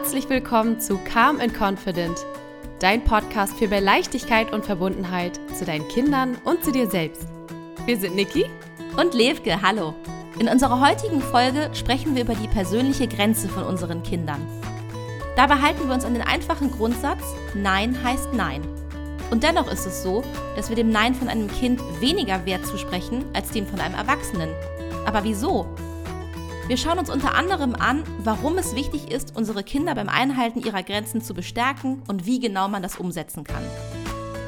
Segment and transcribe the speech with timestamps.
[0.00, 2.24] Herzlich willkommen zu Calm and Confident,
[2.78, 7.26] dein Podcast für mehr Leichtigkeit und Verbundenheit zu deinen Kindern und zu dir selbst.
[7.84, 8.46] Wir sind Niki
[8.96, 9.60] und Levke.
[9.60, 9.94] Hallo.
[10.38, 14.40] In unserer heutigen Folge sprechen wir über die persönliche Grenze von unseren Kindern.
[15.34, 18.62] Dabei halten wir uns an den einfachen Grundsatz, Nein heißt Nein.
[19.32, 20.22] Und dennoch ist es so,
[20.54, 24.50] dass wir dem Nein von einem Kind weniger Wert zusprechen als dem von einem Erwachsenen.
[25.06, 25.66] Aber wieso?
[26.68, 30.82] Wir schauen uns unter anderem an, warum es wichtig ist, unsere Kinder beim Einhalten ihrer
[30.82, 33.62] Grenzen zu bestärken und wie genau man das umsetzen kann.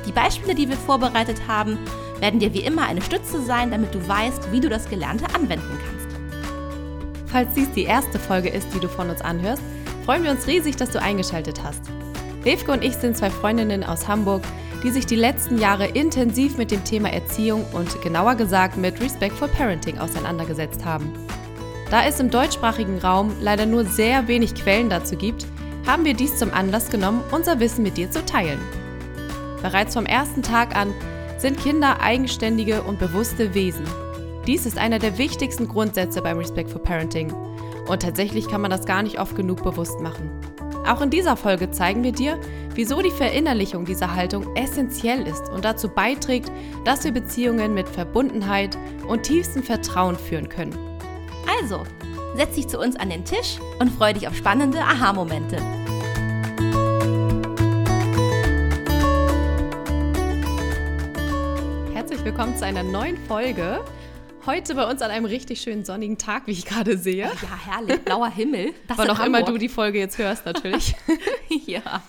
[0.07, 1.79] Die Beispiele, die wir vorbereitet haben,
[2.19, 5.79] werden dir wie immer eine Stütze sein, damit du weißt, wie du das Gelernte anwenden
[5.83, 7.31] kannst.
[7.33, 9.63] Falls dies die erste Folge ist, die du von uns anhörst,
[10.05, 11.85] freuen wir uns riesig, dass du eingeschaltet hast.
[12.45, 14.43] Levke und ich sind zwei Freundinnen aus Hamburg,
[14.83, 19.49] die sich die letzten Jahre intensiv mit dem Thema Erziehung und genauer gesagt mit Respectful
[19.49, 21.11] Parenting auseinandergesetzt haben.
[21.91, 25.47] Da es im deutschsprachigen Raum leider nur sehr wenig Quellen dazu gibt,
[25.87, 28.61] haben wir dies zum Anlass genommen, unser Wissen mit dir zu teilen.
[29.61, 30.95] Bereits vom ersten Tag an
[31.37, 33.85] sind Kinder eigenständige und bewusste Wesen.
[34.47, 37.33] Dies ist einer der wichtigsten Grundsätze beim Respect for Parenting.
[37.89, 40.31] Und tatsächlich kann man das gar nicht oft genug bewusst machen.
[40.87, 42.39] Auch in dieser Folge zeigen wir dir,
[42.75, 46.53] wieso die Verinnerlichung dieser Haltung essentiell ist und dazu beiträgt,
[46.85, 50.90] dass wir Beziehungen mit Verbundenheit und tiefstem Vertrauen führen können.
[51.49, 51.85] Also,
[52.35, 55.57] setz dich zu uns an den Tisch und freu dich auf spannende Aha-Momente.
[61.93, 63.85] Herzlich willkommen zu einer neuen Folge.
[64.47, 67.25] Heute bei uns an einem richtig schönen sonnigen Tag, wie ich gerade sehe.
[67.25, 68.73] Ja, herrlich, blauer Himmel.
[68.89, 70.95] Das Wann auch immer du die Folge jetzt hörst, natürlich.
[71.67, 72.03] ja.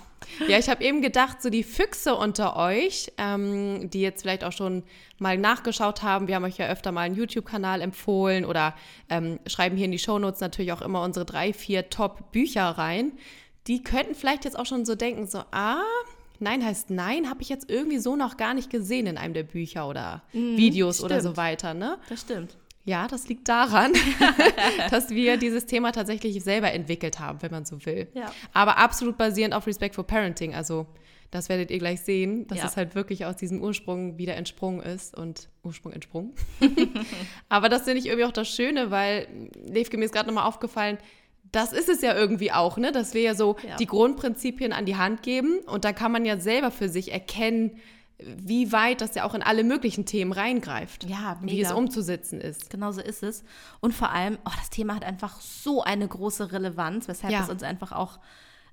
[0.47, 4.51] Ja, ich habe eben gedacht, so die Füchse unter euch, ähm, die jetzt vielleicht auch
[4.51, 4.83] schon
[5.19, 8.75] mal nachgeschaut haben, wir haben euch ja öfter mal einen YouTube-Kanal empfohlen oder
[9.09, 13.13] ähm, schreiben hier in die Shownotes natürlich auch immer unsere drei, vier Top-Bücher rein.
[13.67, 15.83] Die könnten vielleicht jetzt auch schon so denken, so, ah,
[16.39, 19.43] Nein heißt Nein, habe ich jetzt irgendwie so noch gar nicht gesehen in einem der
[19.43, 21.11] Bücher oder mhm, Videos stimmt.
[21.11, 21.99] oder so weiter, ne?
[22.09, 22.58] Das stimmt.
[22.83, 23.93] Ja, das liegt daran,
[24.89, 28.08] dass wir dieses Thema tatsächlich selber entwickelt haben, wenn man so will.
[28.14, 28.31] Ja.
[28.53, 30.55] Aber absolut basierend auf Respect for Parenting.
[30.55, 30.87] Also
[31.31, 32.65] das werdet ihr gleich sehen, dass ja.
[32.65, 36.33] es halt wirklich aus diesem Ursprung wieder entsprungen ist und Ursprung entsprungen.
[37.49, 39.27] Aber das finde ich irgendwie auch das Schöne, weil
[39.65, 40.97] Levke mir ist gerade nochmal aufgefallen,
[41.52, 42.91] das ist es ja irgendwie auch, ne?
[42.91, 43.75] Dass wir ja so ja.
[43.77, 47.80] die Grundprinzipien an die Hand geben und da kann man ja selber für sich erkennen,
[48.26, 51.05] wie weit das ja auch in alle möglichen Themen reingreift.
[51.05, 51.54] Ja, mega.
[51.54, 52.70] wie es umzusetzen ist.
[52.70, 53.43] Genau so ist es.
[53.80, 57.42] Und vor allem, oh, das Thema hat einfach so eine große Relevanz, weshalb ja.
[57.42, 58.20] es uns einfach auch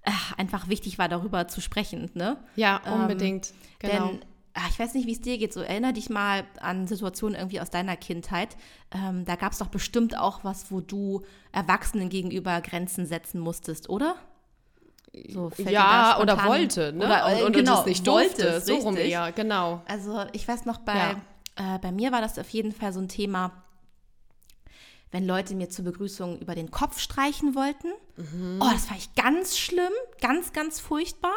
[0.02, 2.10] äh, einfach wichtig war, darüber zu sprechen.
[2.14, 2.36] Ne?
[2.56, 3.52] Ja, ähm, unbedingt.
[3.80, 4.08] Ähm, genau.
[4.08, 4.20] Denn
[4.54, 7.60] ach, ich weiß nicht, wie es dir geht, so erinnere dich mal an Situationen irgendwie
[7.60, 8.56] aus deiner Kindheit.
[8.90, 11.22] Ähm, da gab es doch bestimmt auch was, wo du
[11.52, 14.16] Erwachsenen gegenüber Grenzen setzen musstest, oder?
[15.30, 17.06] So ja, oder wollte, ne?
[17.06, 19.82] Oder, und, und, genau, und es nicht durfte, wollte, so rum eher, genau.
[19.86, 21.16] Also ich weiß noch, bei,
[21.58, 21.76] ja.
[21.76, 23.52] äh, bei mir war das auf jeden Fall so ein Thema,
[25.10, 27.88] wenn Leute mir zur Begrüßung über den Kopf streichen wollten.
[28.16, 28.60] Mhm.
[28.60, 31.34] Oh, das fand ich ganz schlimm, ganz, ganz furchtbar.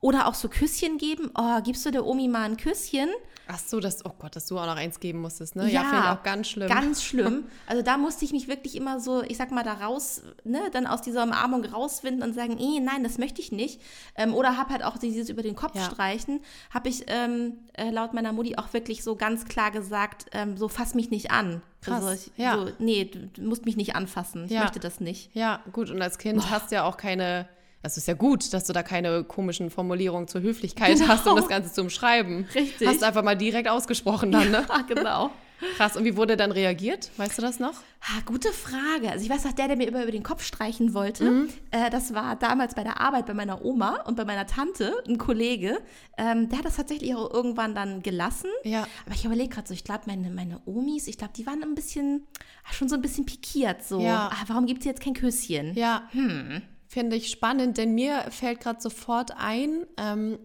[0.00, 1.30] Oder auch so Küsschen geben.
[1.36, 3.10] Oh, gibst du der Omi mal ein Küsschen?
[3.52, 5.64] Ach so, das, oh Gott, dass du auch noch eins geben musstest, ne?
[5.64, 6.68] Ja, ja finde ich auch ganz schlimm.
[6.68, 7.44] Ganz schlimm.
[7.66, 10.86] Also da musste ich mich wirklich immer so, ich sag mal, da raus, ne, dann
[10.86, 13.80] aus dieser Umarmung rauswinden und sagen, eh, nein, das möchte ich nicht.
[14.14, 15.82] Ähm, oder hab halt auch dieses über den Kopf ja.
[15.82, 16.40] streichen,
[16.72, 20.68] habe ich ähm, äh, laut meiner Mutti auch wirklich so ganz klar gesagt, ähm, so
[20.68, 21.60] fass mich nicht an.
[21.82, 22.56] Krass, also ich, ja.
[22.56, 24.44] So, nee, du musst mich nicht anfassen.
[24.44, 24.60] Ich ja.
[24.60, 25.34] möchte das nicht.
[25.34, 25.90] Ja, gut.
[25.90, 26.50] Und als Kind Boah.
[26.50, 27.48] hast du ja auch keine
[27.82, 31.08] es ist ja gut, dass du da keine komischen Formulierungen zur Höflichkeit genau.
[31.08, 32.46] hast, um das Ganze zu umschreiben.
[32.54, 32.86] Richtig.
[32.86, 34.66] Hast du einfach mal direkt ausgesprochen dann, ne?
[34.68, 35.30] Ja, genau.
[35.76, 35.96] Krass.
[35.96, 37.10] Und wie wurde dann reagiert?
[37.18, 37.74] Weißt du das noch?
[38.02, 39.10] Ha, gute Frage.
[39.10, 41.48] Also ich weiß noch, der, der mir immer über den Kopf streichen wollte, mhm.
[41.70, 45.18] äh, das war damals bei der Arbeit bei meiner Oma und bei meiner Tante, ein
[45.18, 45.78] Kollege.
[46.16, 48.50] Ähm, der hat das tatsächlich auch irgendwann dann gelassen.
[48.64, 48.86] Ja.
[49.04, 51.74] Aber ich überlege gerade so, ich glaube, meine, meine Omis, ich glaube, die waren ein
[51.74, 52.26] bisschen,
[52.72, 53.84] schon so ein bisschen pikiert.
[53.84, 54.30] So, ja.
[54.32, 55.74] ah, warum gibt es jetzt kein Küsschen?
[55.74, 56.08] Ja.
[56.12, 60.40] Hm finde ich spannend, denn mir fällt gerade sofort ein, ähm,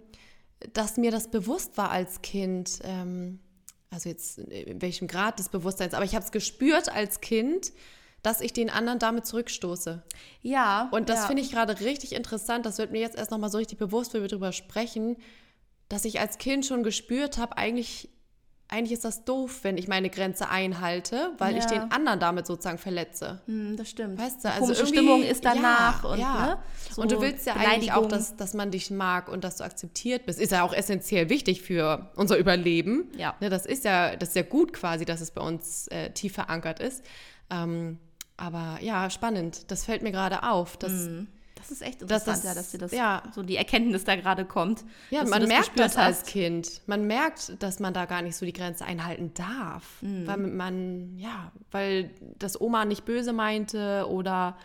[0.73, 2.79] dass mir das bewusst war als Kind.
[2.83, 3.39] Ähm,
[3.89, 7.73] also jetzt in welchem Grad des Bewusstseins, aber ich habe es gespürt als Kind,
[8.21, 10.03] dass ich den anderen damit zurückstoße.
[10.43, 10.89] Ja.
[10.91, 11.27] Und das ja.
[11.27, 12.67] finde ich gerade richtig interessant.
[12.67, 15.17] Das wird mir jetzt erst nochmal so richtig bewusst, wenn wir darüber sprechen,
[15.89, 18.09] dass ich als Kind schon gespürt habe, eigentlich
[18.67, 21.59] eigentlich ist das doof, wenn ich meine Grenze einhalte, weil ja.
[21.59, 23.41] ich den anderen damit sozusagen verletze.
[23.45, 24.19] Mm, das stimmt.
[24.19, 26.03] Weißt du, also Komische Stimmung ist danach.
[26.03, 26.45] Ja, und, ja.
[26.45, 26.57] Ne,
[26.91, 29.63] so und du willst ja eigentlich auch, dass, dass man dich mag und dass du
[29.63, 30.39] akzeptiert bist.
[30.39, 33.11] Ist ja auch essentiell wichtig für unser Überleben.
[33.17, 33.35] Ja.
[33.39, 36.33] Ne, das ist ja, das ist ja gut quasi, dass es bei uns äh, tief
[36.33, 37.05] verankert ist.
[37.51, 37.99] Ähm,
[38.37, 39.69] aber ja, spannend.
[39.69, 41.27] Das fällt mir gerade auf, dass, mm
[41.67, 43.23] Das ist echt interessant, das, ja, dass dir das ja.
[43.33, 44.83] so die Erkenntnis da gerade kommt.
[45.09, 46.27] Ja, dass man merkt das als hast.
[46.27, 46.81] Kind.
[46.85, 50.01] Man merkt, dass man da gar nicht so die Grenze einhalten darf.
[50.01, 50.27] Mhm.
[50.27, 54.57] Weil man, ja, weil das Oma nicht böse meinte oder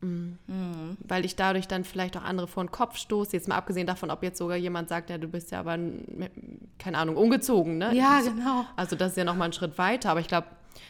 [0.00, 0.96] mh, Mhm.
[1.06, 3.32] weil ich dadurch dann vielleicht auch andere vor den Kopf stoße.
[3.32, 5.78] Jetzt mal abgesehen davon, ob jetzt sogar jemand sagt, ja, du bist ja aber,
[6.78, 7.94] keine Ahnung, ungezogen, ne?
[7.94, 8.64] Ja, genau.
[8.76, 10.10] Also das ist ja nochmal ein Schritt weiter.
[10.10, 10.46] Aber ich glaube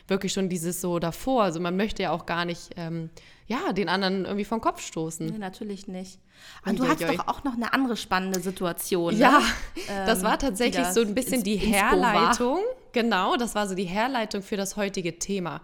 [0.09, 1.43] wirklich schon dieses so davor.
[1.45, 3.11] Also man möchte ja auch gar nicht, ähm,
[3.47, 5.27] ja, den anderen irgendwie vom Kopf stoßen.
[5.27, 6.19] Nee, natürlich nicht.
[6.65, 6.89] Und du ui.
[7.17, 9.17] doch auch noch eine andere spannende Situation.
[9.17, 9.45] Ja, ne?
[10.07, 11.57] das war Ähm, tatsächlich die so ein bisschen ins- die.
[11.57, 12.61] Herleitung.
[12.93, 15.61] Genau, das war so die Herleitung für das heutige Thema.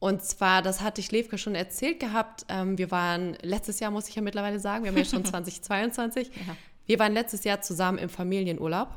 [0.00, 2.46] Und zwar, das hatte ich Levke schon erzählt gehabt.
[2.48, 6.28] Ähm, wir waren letztes Jahr, muss ich ja mittlerweile sagen, wir haben ja schon 2022.
[6.28, 6.56] Ja.
[6.86, 8.88] Wir waren letztes Jahr zusammen im Familienurlaub,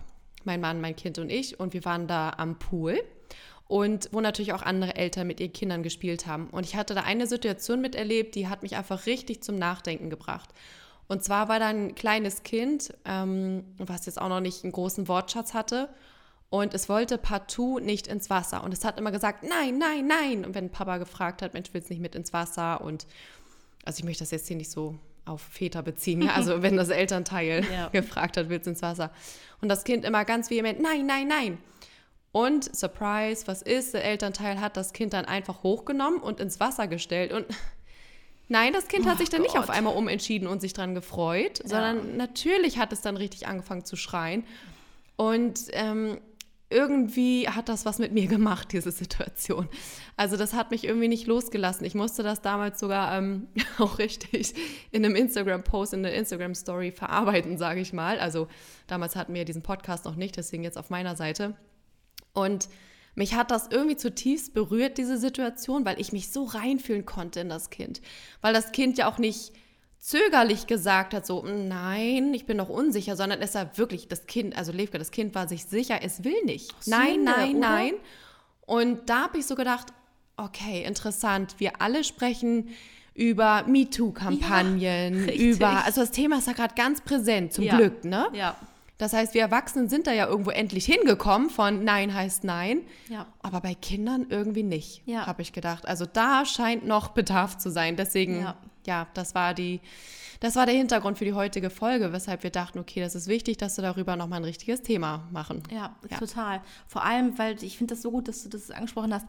[0.44, 1.60] mein Mann, mein Kind und ich.
[1.60, 3.00] Und wir waren da am Pool.
[3.72, 6.50] Und wo natürlich auch andere Eltern mit ihren Kindern gespielt haben.
[6.50, 10.50] Und ich hatte da eine Situation miterlebt, die hat mich einfach richtig zum Nachdenken gebracht.
[11.08, 15.08] Und zwar war da ein kleines Kind, ähm, was jetzt auch noch nicht einen großen
[15.08, 15.88] Wortschatz hatte.
[16.50, 18.62] Und es wollte partout nicht ins Wasser.
[18.66, 20.44] Und es hat immer gesagt, nein, nein, nein.
[20.44, 22.82] Und wenn Papa gefragt hat, Mensch, willst du nicht mit ins Wasser?
[22.82, 23.08] Und
[23.86, 26.24] also ich möchte das jetzt hier nicht so auf Väter beziehen.
[26.24, 26.34] Ja?
[26.34, 27.88] Also wenn das Elternteil Ja.
[27.88, 29.12] gefragt hat, willst du ins Wasser?
[29.62, 31.58] Und das Kind immer ganz vehement, nein, nein, nein.
[32.32, 33.94] Und Surprise, was ist?
[33.94, 37.34] Der Elternteil hat das Kind dann einfach hochgenommen und ins Wasser gestellt.
[37.34, 37.46] Und
[38.48, 41.62] nein, das Kind hat Oh sich dann nicht auf einmal umentschieden und sich dran gefreut,
[41.64, 44.46] sondern natürlich hat es dann richtig angefangen zu schreien.
[45.18, 46.20] Und ähm,
[46.72, 49.68] irgendwie hat das was mit mir gemacht, diese Situation.
[50.16, 51.86] Also das hat mich irgendwie nicht losgelassen.
[51.86, 54.54] Ich musste das damals sogar ähm, auch richtig
[54.92, 58.20] in einem Instagram-Post, in einer Instagram-Story verarbeiten, sage ich mal.
[58.20, 58.48] Also
[58.88, 61.56] damals hatten wir diesen Podcast noch nicht, deswegen jetzt auf meiner Seite.
[62.34, 62.70] Und
[63.16, 67.50] mich hat das irgendwie zutiefst berührt, diese Situation, weil ich mich so reinfühlen konnte in
[67.50, 68.02] das Kind.
[68.42, 69.52] Weil das Kind ja auch nicht
[70.00, 74.26] zögerlich gesagt hat, so, "Mm, nein, ich bin noch unsicher, sondern es war wirklich, das
[74.26, 76.74] Kind, also Levka, das Kind war sich sicher, es will nicht.
[76.88, 77.60] nein, Sünde, nein, oder?
[77.60, 77.94] nein.
[78.66, 79.88] Und da habe ich so gedacht,
[80.38, 82.70] okay, interessant, wir alle sprechen
[83.14, 84.80] über MeToo-Kampagnen,
[85.28, 87.78] Ja, über, also das Thema ist ja gerade ganz präsent, zum Ja.
[87.78, 88.28] Glück, ne?
[88.34, 88.56] Ja.
[89.02, 92.82] Das heißt, wir Erwachsenen sind da ja irgendwo endlich hingekommen von Nein heißt Nein.
[93.10, 93.26] Ja.
[93.42, 95.26] Aber bei Kindern irgendwie nicht, Ja.
[95.26, 95.88] habe ich gedacht.
[95.88, 97.96] Also da scheint noch Bedarf zu sein.
[97.96, 98.56] Deswegen, Ja.
[98.86, 99.82] ja, das war die,
[100.40, 103.58] das war der Hintergrund für die heutige Folge, weshalb wir dachten, okay, das ist wichtig,
[103.58, 105.64] dass wir darüber nochmal ein richtiges Thema machen.
[105.72, 106.18] Ja, Ja.
[106.20, 106.62] total.
[106.88, 109.26] Vor allem, weil ich finde das so gut, dass du das angesprochen hast.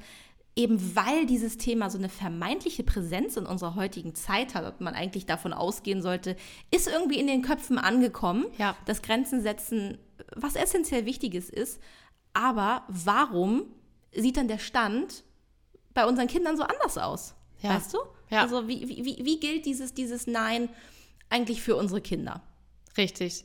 [0.55, 4.95] Eben weil dieses Thema so eine vermeintliche Präsenz in unserer heutigen Zeit hat, und man
[4.95, 6.37] eigentlich davon ausgehen sollte,
[6.71, 8.77] ist irgendwie in den Köpfen angekommen, Ja.
[8.85, 9.99] dass Grenzen setzen
[10.37, 11.81] was essentiell Wichtiges ist.
[12.35, 13.65] Aber warum
[14.15, 15.25] sieht dann der Stand
[15.95, 17.35] bei unseren Kindern so anders aus?
[17.61, 17.75] Ja.
[17.77, 17.99] Weißt du?
[18.31, 18.43] Ja.
[18.43, 20.69] Also wie, wie, wie- wie gilt dieses, dieses Nein
[21.29, 22.43] eigentlich für unsere Kinder?
[22.97, 23.45] Richtig.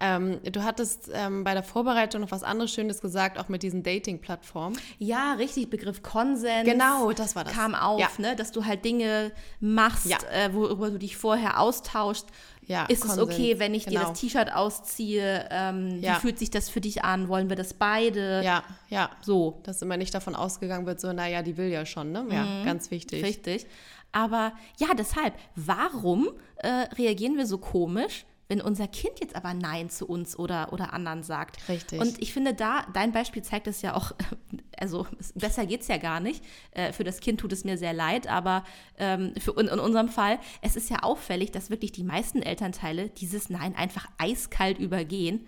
[0.00, 3.82] Ähm, du hattest ähm, bei der Vorbereitung noch was anderes Schönes gesagt, auch mit diesen
[3.84, 4.76] Dating-Plattformen.
[4.98, 6.68] Ja, richtig, Begriff Konsens.
[6.68, 7.52] Genau, das war das.
[7.52, 8.08] Kam auf, Ja.
[8.18, 9.30] ne, dass du halt Dinge
[9.60, 10.18] machst, Ja.
[10.32, 12.26] äh, worüber du dich vorher austauschst.
[12.66, 14.08] Ja, ist Konsens, es okay, wenn ich dir genau.
[14.10, 15.46] das T-Shirt ausziehe?
[15.50, 16.16] Ähm, Ja.
[16.16, 17.28] Wie fühlt sich das für dich an?
[17.28, 18.42] Wollen wir das beide?
[18.42, 19.10] Ja, ja.
[19.20, 19.60] So.
[19.64, 22.24] Dass immer nicht davon ausgegangen wird, so, naja, die will ja schon, ne?
[22.30, 23.20] Ja, ganz wichtig.
[23.20, 23.26] Mhm.
[23.26, 23.66] Richtig.
[24.12, 29.88] Aber ja, deshalb, warum äh, reagieren wir so komisch, wenn unser Kind jetzt aber Nein
[29.90, 31.66] zu uns oder, oder anderen sagt?
[31.68, 32.00] Richtig.
[32.00, 34.12] Und ich finde da, dein Beispiel zeigt es ja auch,
[34.78, 36.44] also es- besser geht es ja gar nicht.
[36.72, 38.64] Äh, für das Kind tut es mir sehr leid, aber
[38.98, 43.08] ähm, für, in, in unserem Fall, es ist ja auffällig, dass wirklich die meisten Elternteile
[43.08, 45.46] dieses Nein einfach eiskalt übergehen,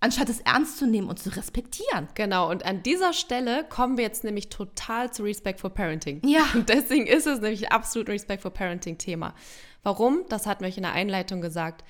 [0.00, 2.06] anstatt es ernst zu nehmen und zu respektieren.
[2.14, 6.20] Genau, und an dieser Stelle kommen wir jetzt nämlich total zu Respect for Parenting.
[6.26, 6.44] Ja.
[6.54, 9.34] Und deswegen ist es nämlich absolut Respect for Parenting Thema.
[9.82, 10.24] Warum?
[10.28, 11.82] Das hatten wir euch in der Einleitung gesagt.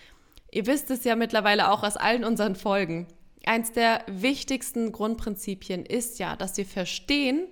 [0.56, 3.06] Ihr wisst es ja mittlerweile auch aus allen unseren Folgen.
[3.44, 7.46] Eins der wichtigsten Grundprinzipien ist ja, dass wir verstehen,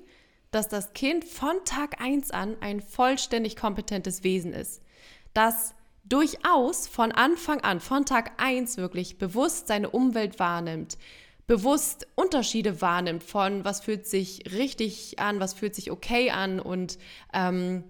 [0.50, 4.80] dass das Kind von Tag 1 an ein vollständig kompetentes Wesen ist.
[5.34, 10.96] Das durchaus von Anfang an, von Tag 1 wirklich bewusst seine Umwelt wahrnimmt,
[11.46, 16.96] bewusst Unterschiede wahrnimmt von was fühlt sich richtig an, was fühlt sich okay an und
[17.34, 17.84] ähm,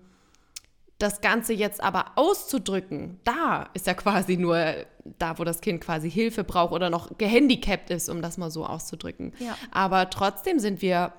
[0.98, 4.74] das Ganze jetzt aber auszudrücken, da ist ja quasi nur
[5.18, 8.64] da, wo das Kind quasi Hilfe braucht oder noch gehandicapt ist, um das mal so
[8.64, 9.32] auszudrücken.
[9.38, 9.56] Ja.
[9.70, 11.12] Aber trotzdem sind wir,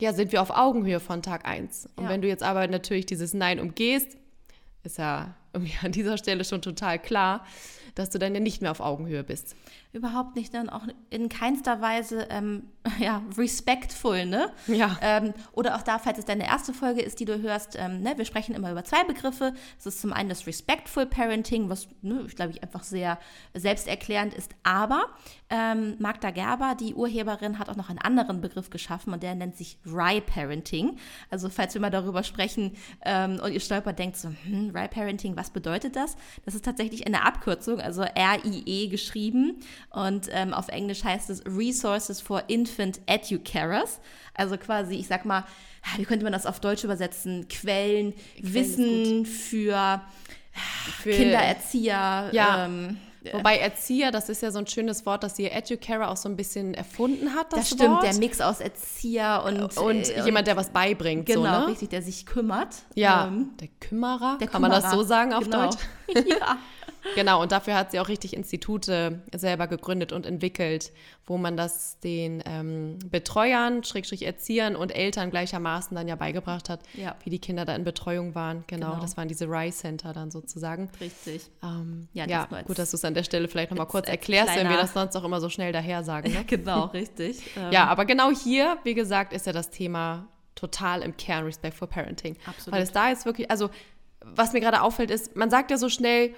[0.00, 1.88] ja, sind wir auf Augenhöhe von Tag 1.
[1.96, 2.10] Und Ja.
[2.10, 4.16] wenn du jetzt aber natürlich dieses Nein umgehst,
[4.82, 5.34] ist ja
[5.82, 7.44] an dieser Stelle schon total klar,
[7.94, 9.56] dass du dann ja nicht mehr auf Augenhöhe bist.
[9.92, 12.64] Überhaupt nicht, dann auch in keinster Weise ähm,
[13.00, 14.50] ja, respectful, ne?
[14.66, 14.96] Ja.
[15.00, 18.14] Ähm, oder auch da, falls es deine erste Folge ist, die du hörst, ähm, ne,
[18.16, 19.54] wir sprechen immer über zwei Begriffe.
[19.76, 23.18] Das ist zum einen das Respectful Parenting, was, ne, ich glaube ich, einfach sehr
[23.54, 24.54] selbsterklärend ist.
[24.62, 25.06] Aber
[25.50, 29.56] ähm, Magda Gerber, die Urheberin, hat auch noch einen anderen Begriff geschaffen und der nennt
[29.56, 30.98] sich Rye Parenting.
[31.30, 35.36] Also falls wir mal darüber sprechen ähm, und ihr stolpert, denkt so, hm, Rye Parenting,
[35.36, 36.16] was bedeutet das?
[36.44, 39.60] Das ist tatsächlich eine Abkürzung, also R-I-E geschrieben.
[39.90, 44.00] Und ähm, auf Englisch heißt es Resources for Infant Educarers.
[44.34, 45.44] Also quasi, ich sag mal,
[45.96, 47.48] wie könnte man das auf Deutsch übersetzen?
[47.48, 50.02] Quellen, Quellen Wissen für,
[51.02, 52.30] für, Kindererzieher.
[52.32, 52.66] Ja.
[52.66, 52.98] Ähm,
[53.32, 56.36] Wobei Erzieher, das ist ja so ein schönes Wort, das die Educarer auch so ein
[56.36, 57.52] bisschen erfunden hat.
[57.52, 58.04] Das, das stimmt, Wort.
[58.04, 61.26] der Mix aus Erzieher und, und äh, jemand, der was beibringt.
[61.26, 61.68] Genau, so, ne?
[61.68, 62.74] richtig, der sich kümmert.
[62.94, 64.38] Ja, ähm, der Kümmerer.
[64.40, 64.80] Der Kann Kümmerer.
[64.80, 65.64] man das so sagen auf genau.
[65.64, 65.78] Deutsch?
[66.28, 66.58] ja.
[67.14, 70.92] Genau, und dafür hat sie auch richtig Institute selber gegründet und entwickelt,
[71.26, 76.80] wo man das den ähm, Betreuern, Schrägstrich Erziehern und Eltern gleichermaßen dann ja beigebracht hat,
[76.94, 77.16] ja.
[77.24, 78.64] wie die Kinder da in Betreuung waren.
[78.66, 79.00] Genau, genau.
[79.00, 80.90] das waren diese Rise Center dann sozusagen.
[81.00, 81.50] Richtig.
[81.62, 84.68] Ähm, ja, ja gut, dass du es an der Stelle vielleicht nochmal kurz erklärst, wenn
[84.68, 86.32] wir das sonst auch immer so schnell daher sagen.
[86.32, 86.44] Ne?
[86.46, 87.42] genau, richtig.
[87.70, 91.88] ja, aber genau hier, wie gesagt, ist ja das Thema total im Kern Respect for
[91.88, 92.36] Parenting.
[92.46, 92.74] Absolut.
[92.74, 93.70] Weil es da jetzt wirklich, also
[94.20, 96.34] was mir gerade auffällt, ist, man sagt ja so schnell,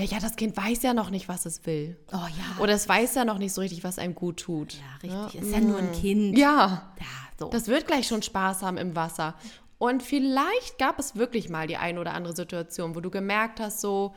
[0.00, 1.94] naja, das Kind weiß ja noch nicht, was es will.
[2.10, 2.62] Oh ja.
[2.62, 4.72] Oder es weiß ja noch nicht so richtig, was einem gut tut.
[4.72, 5.34] Ja, richtig.
[5.34, 5.46] Ja?
[5.46, 6.38] Ist ja nur ein Kind.
[6.38, 6.90] Ja.
[6.98, 7.06] ja
[7.38, 7.50] so.
[7.50, 9.34] Das wird gleich schon Spaß haben im Wasser.
[9.76, 13.82] Und vielleicht gab es wirklich mal die eine oder andere Situation, wo du gemerkt hast,
[13.82, 14.14] so,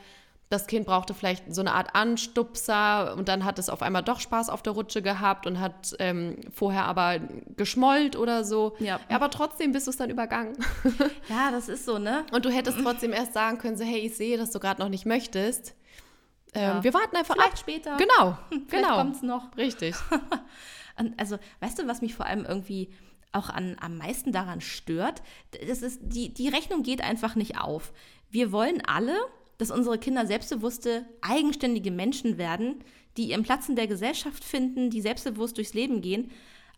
[0.50, 4.20] das Kind brauchte vielleicht so eine Art Anstupser und dann hat es auf einmal doch
[4.20, 7.18] Spaß auf der Rutsche gehabt und hat ähm, vorher aber
[7.56, 8.76] geschmollt oder so.
[8.78, 9.00] Ja.
[9.08, 10.56] Aber trotzdem bist du es dann übergangen.
[11.28, 12.24] Ja, das ist so, ne?
[12.32, 14.88] Und du hättest trotzdem erst sagen können, so, hey, ich sehe, dass du gerade noch
[14.88, 15.74] nicht möchtest.
[16.52, 16.84] Ähm, ja.
[16.84, 17.58] Wir warten einfach vielleicht ab.
[17.58, 17.96] später.
[17.96, 18.96] Genau, vielleicht genau.
[18.96, 19.56] kommt es noch.
[19.56, 19.94] Richtig.
[21.16, 22.90] also, weißt du, was mich vor allem irgendwie
[23.32, 25.22] auch an, am meisten daran stört?
[25.66, 27.92] Das ist, die, die Rechnung geht einfach nicht auf.
[28.30, 29.16] Wir wollen alle
[29.58, 32.82] dass unsere Kinder selbstbewusste, eigenständige Menschen werden,
[33.16, 36.30] die ihren Platz in der Gesellschaft finden, die selbstbewusst durchs Leben gehen.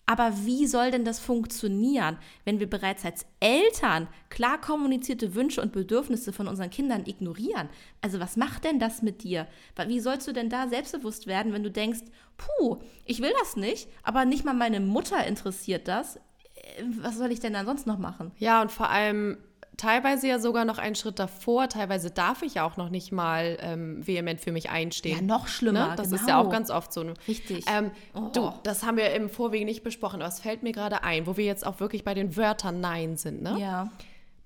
[0.08, 5.72] Aber wie soll denn das funktionieren, wenn wir bereits als Eltern klar kommunizierte Wünsche und
[5.72, 7.68] Bedürfnisse von unseren Kindern ignorieren?
[8.02, 9.48] Also was macht denn das mit dir?
[9.88, 12.02] Wie sollst du denn da selbstbewusst werden, wenn du denkst,
[12.36, 16.16] puh, ich will das nicht, aber nicht mal meine Mutter interessiert das?
[16.54, 18.30] Äh, was soll ich denn dann sonst noch machen?
[18.38, 19.38] Ja, und vor allem
[19.76, 21.68] teilweise ja sogar noch einen Schritt davor.
[21.68, 25.16] Teilweise darf ich ja auch noch nicht mal ähm, vehement für mich einstehen.
[25.16, 25.88] Ja, noch schlimmer.
[25.88, 25.94] Ne?
[25.96, 26.20] Das genau.
[26.20, 27.04] ist ja auch ganz oft so.
[27.28, 27.64] Richtig.
[27.68, 28.30] Ähm, oh.
[28.32, 31.36] Du, das haben wir im Vorwege nicht besprochen, aber es fällt mir gerade ein, wo
[31.36, 33.42] wir jetzt auch wirklich bei den Wörtern Nein sind.
[33.42, 33.56] Ne?
[33.58, 33.90] Ja.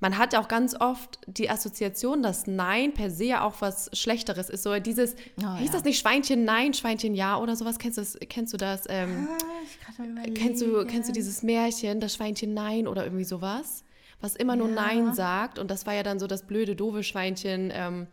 [0.01, 3.91] Man hat ja auch ganz oft die Assoziation, dass Nein per se ja auch was
[3.93, 4.63] Schlechteres ist.
[4.63, 5.73] So dieses, oh, hieß ja.
[5.73, 7.79] das nicht Schweinchen Nein, Schweinchen Ja oder sowas?
[7.79, 8.19] Kennst du das?
[8.29, 10.03] Kennst du, das ähm, ah,
[10.35, 13.85] kennst, du, kennst du dieses Märchen, das Schweinchen Nein oder irgendwie sowas?
[14.21, 14.75] Was immer nur ja.
[14.75, 15.59] Nein sagt.
[15.59, 18.07] Und das war ja dann so das blöde, doofe Schweinchen, ähm,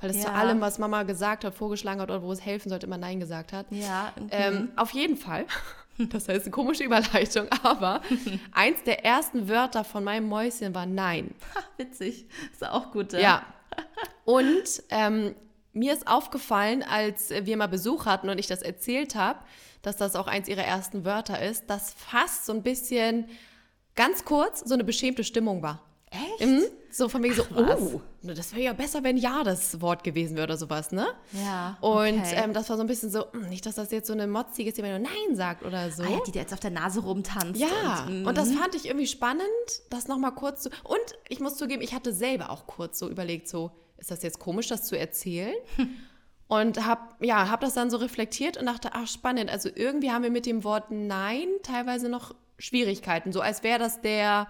[0.00, 0.24] weil es ja.
[0.24, 3.20] zu allem, was Mama gesagt hat, vorgeschlagen hat oder wo es helfen sollte, immer Nein
[3.20, 3.66] gesagt hat.
[3.70, 4.12] Ja.
[4.30, 5.46] Ähm, auf jeden Fall.
[6.00, 8.02] Das heißt eine komische Überleitung, aber
[8.52, 11.34] eins der ersten Wörter von meinem Mäuschen war Nein.
[11.76, 12.26] Witzig.
[12.52, 13.14] Ist auch gut.
[13.14, 13.18] Ja.
[13.18, 13.46] ja.
[14.24, 15.34] Und ähm,
[15.72, 19.40] mir ist aufgefallen, als wir mal Besuch hatten und ich das erzählt habe,
[19.82, 23.26] dass das auch eins ihrer ersten Wörter ist, dass fast so ein bisschen
[23.98, 25.82] ganz kurz so eine beschämte Stimmung war.
[26.10, 26.48] Echt?
[26.48, 26.62] Mhm.
[26.90, 30.44] So von mir so, oh, das wäre ja besser, wenn ja das Wort gewesen wäre
[30.44, 31.06] oder sowas, ne?
[31.32, 31.76] Ja.
[31.80, 32.42] Und okay.
[32.44, 34.70] ähm, das war so ein bisschen so, hm, nicht, dass das jetzt so eine motzige
[34.70, 36.04] ist, die mir nur Nein sagt oder so.
[36.04, 37.60] Ah, ja, die da jetzt auf der Nase rumtanzt.
[37.60, 38.54] Ja, und, und das mhm.
[38.54, 39.44] fand ich irgendwie spannend,
[39.90, 40.70] das nochmal kurz zu.
[40.84, 44.38] Und ich muss zugeben, ich hatte selber auch kurz so überlegt, so, ist das jetzt
[44.38, 45.54] komisch, das zu erzählen?
[46.50, 50.22] Und habe ja, hab das dann so reflektiert und dachte, ach spannend, also irgendwie haben
[50.22, 54.48] wir mit dem Wort Nein teilweise noch Schwierigkeiten, so als wäre das der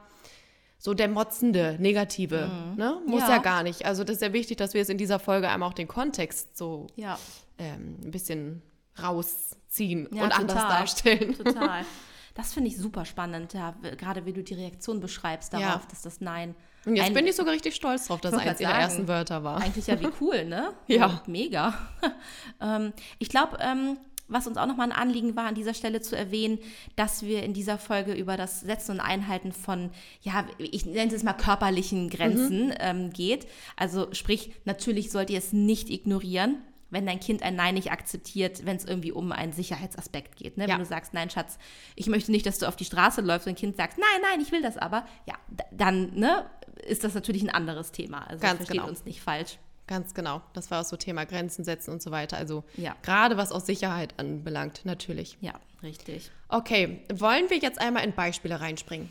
[0.78, 2.46] so der motzende, negative.
[2.46, 2.76] Mhm.
[2.76, 3.00] Ne?
[3.06, 3.30] Muss ja.
[3.30, 3.38] ja.
[3.38, 3.84] gar nicht.
[3.84, 6.56] Also das ist ja wichtig, dass wir jetzt in dieser Folge einmal auch den Kontext
[6.56, 7.18] so ja.
[7.58, 8.62] ähm, ein bisschen
[9.02, 10.40] rausziehen ja, und total.
[10.40, 11.36] anders darstellen.
[11.36, 11.84] Total.
[12.34, 16.20] Das finde ich super spannend, ja, gerade wie du die Reaktion beschreibst darauf, dass das
[16.20, 16.54] Nein.
[16.86, 19.60] Und jetzt bin ich sogar richtig stolz drauf, dass es eins ihrer ersten Wörter war.
[19.60, 20.72] Eigentlich ja wie cool, ne?
[20.86, 21.20] ja.
[21.26, 21.74] mega.
[22.60, 23.98] ähm, ich glaube, ähm,
[24.28, 26.58] was uns auch nochmal ein Anliegen war, an dieser Stelle zu erwähnen,
[26.96, 29.90] dass wir in dieser Folge über das Setzen und Einhalten von,
[30.22, 32.74] ja, ich nenne es mal körperlichen Grenzen mhm.
[32.78, 33.46] ähm, geht.
[33.76, 36.58] Also sprich, natürlich sollt ihr es nicht ignorieren
[36.90, 40.56] wenn dein Kind ein Nein nicht akzeptiert, wenn es irgendwie um einen Sicherheitsaspekt geht.
[40.56, 40.64] Ne?
[40.64, 40.70] Ja.
[40.70, 41.58] Wenn du sagst, nein, Schatz,
[41.96, 44.40] ich möchte nicht, dass du auf die Straße läufst und ein Kind sagt, nein, nein,
[44.40, 45.34] ich will das aber, ja,
[45.70, 46.46] dann ne,
[46.86, 48.26] ist das natürlich ein anderes Thema.
[48.26, 48.88] Also Ganz versteht genau.
[48.88, 49.58] uns nicht falsch.
[49.88, 50.40] Ganz genau.
[50.52, 52.36] Das war auch so Thema Grenzen setzen und so weiter.
[52.36, 52.94] Also Ja.
[53.02, 55.36] gerade was auch Sicherheit anbelangt, natürlich.
[55.40, 56.30] Ja, richtig.
[56.48, 59.08] Okay, wollen wir jetzt einmal in Beispiele reinspringen?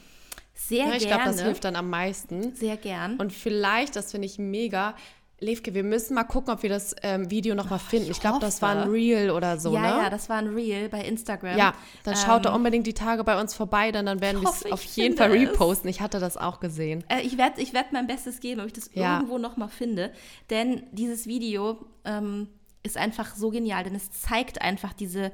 [0.53, 1.15] Sehr Ja, ich gerne.
[1.23, 2.55] glaube, das hilft dann am meisten.
[2.55, 3.17] Sehr gern.
[3.17, 4.95] Und vielleicht, das finde ich mega,
[5.39, 8.09] Levke, wir müssen mal gucken, ob wir das ähm, Video nochmal finden.
[8.09, 8.89] Ich glaube, das war ein.
[8.89, 9.87] Reel oder so, ja, ne?
[10.03, 11.57] ja, das war ein Reel bei Instagram.
[11.57, 14.43] Ja, dann schaut da Ähm, unbedingt die Tage bei uns vorbei, denn dann werden Ich
[14.43, 15.89] wir es ich auf jeden Fall reposten.
[15.89, 17.03] Ich hatte das auch gesehen.
[17.07, 19.17] Äh, ich werde ich werd mein Bestes geben, ob ich das Ja.
[19.17, 20.11] irgendwo nochmal finde.
[20.49, 22.47] Denn dieses Video ähm,
[22.81, 25.31] ist einfach so genial, denn es zeigt einfach diese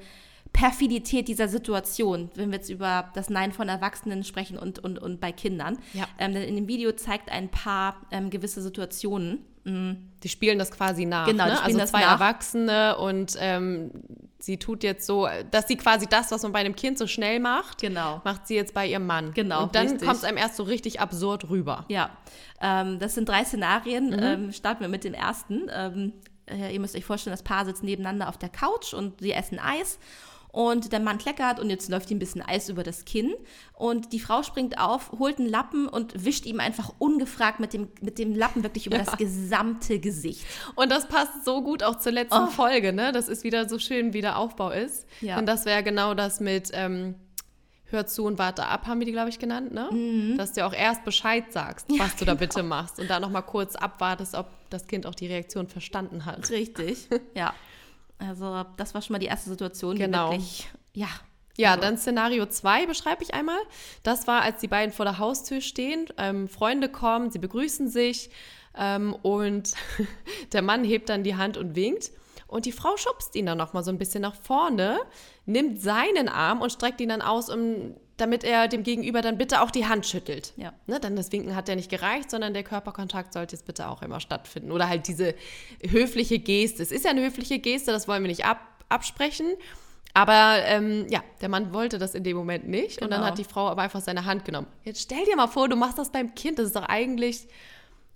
[0.53, 5.19] Perfidität dieser Situation, wenn wir jetzt über das Nein von Erwachsenen sprechen und, und, und
[5.19, 5.77] bei Kindern.
[5.93, 6.05] Ja.
[6.19, 9.45] Ähm, denn in dem Video zeigt ein paar ähm, gewisse Situationen.
[9.65, 11.25] Die spielen das quasi nach.
[11.25, 11.55] Genau, die ne?
[11.55, 12.19] spielen Also das zwei nach.
[12.19, 13.91] Erwachsene und ähm,
[14.37, 17.39] sie tut jetzt so, dass sie quasi das, was man bei einem Kind so schnell
[17.39, 18.19] macht, Genau.
[18.25, 19.33] macht sie jetzt bei ihrem Mann.
[19.33, 21.85] Genau, Und dann kommt es einem erst so richtig absurd rüber.
[21.87, 22.09] Ja,
[22.61, 24.07] ähm, das sind drei Szenarien.
[24.07, 24.19] Mhm.
[24.21, 25.69] Ähm, starten wir mit dem ersten.
[25.73, 26.11] Ähm,
[26.45, 29.59] äh, ihr müsst euch vorstellen, das Paar sitzt nebeneinander auf der Couch und sie essen
[29.59, 29.97] Eis.
[30.53, 33.33] Und der Mann kleckert und jetzt läuft ihm ein bisschen Eis über das Kinn.
[33.73, 37.87] Und die Frau springt auf, holt einen Lappen und wischt ihm einfach ungefragt mit dem,
[38.01, 40.45] mit dem Lappen wirklich über das gesamte Gesicht.
[40.75, 43.11] Und das passt so gut auch zur letzten Folge, ne?
[43.11, 45.07] Das ist wieder so schön, wie der Aufbau ist.
[45.23, 45.25] Oh.
[45.25, 45.39] Ja.
[45.39, 47.15] Und das wäre genau das mit ähm,
[47.85, 49.89] Hör zu und warte ab, haben wir die, glaube ich, genannt, ne?
[49.91, 50.37] Mhm.
[50.37, 52.99] Dass du auch erst Bescheid sagst, was du da bitte machst.
[52.99, 56.51] Und dann nochmal kurz abwartest, ob das Kind auch die Reaktion verstanden hat.
[56.51, 57.55] Richtig, ja.
[58.17, 60.27] Also das war schon mal die erste Situation, Genau.
[60.29, 61.07] die wirklich, ja.
[61.55, 63.59] Ja, also, dann Szenario 2 beschreibe ich einmal.
[64.01, 68.31] Das war, als die beiden vor der Haustür stehen, ähm, Freunde kommen, sie begrüßen sich
[68.75, 69.73] ähm, und
[70.53, 72.11] der Mann hebt dann die Hand und winkt.
[72.47, 74.99] Und die Frau schubst ihn dann nochmal so ein bisschen nach vorne,
[75.45, 79.61] nimmt seinen Arm und streckt ihn dann aus, um, damit er dem Gegenüber dann bitte
[79.61, 80.53] auch die Hand schüttelt.
[80.55, 80.73] Ja.
[80.87, 84.01] Ne, dann das Winken hat ja nicht gereicht, sondern der Körperkontakt sollte jetzt bitte auch
[84.01, 84.71] immer stattfinden.
[84.71, 85.33] Oder halt diese
[85.87, 86.83] höfliche Geste.
[86.83, 89.47] Es ist ja eine höfliche Geste, das wollen wir nicht ab, absprechen.
[90.13, 93.01] Aber ähm, ja, der Mann wollte das in dem Moment nicht.
[93.01, 93.31] Und dann Genau.
[93.31, 94.67] hat die Frau aber einfach seine Hand genommen.
[94.83, 96.59] Jetzt stell dir mal vor, du machst das beim Kind.
[96.59, 97.47] Das ist doch eigentlich,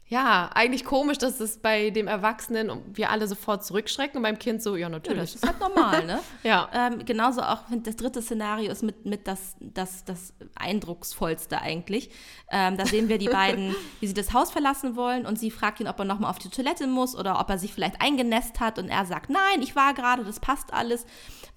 [0.09, 4.63] ja, eigentlich komisch, dass es bei dem Erwachsenen wir alle sofort zurückschrecken und beim Kind
[4.63, 5.33] so, ja, ja, natürlich.
[5.33, 6.19] das ist halt normal, ne?
[6.43, 6.69] Ja.
[6.73, 12.09] Ähm, genauso auch, das dritte Szenario ist mit, mit das, das, das eindrucksvollste eigentlich.
[12.49, 15.81] Ähm, da sehen wir die beiden, wie sie das Haus verlassen wollen und sie fragt
[15.81, 18.79] ihn, ob er nochmal auf die Toilette muss oder ob er sich vielleicht eingenässt hat
[18.79, 21.05] und er sagt, nein, ich war gerade, das passt alles.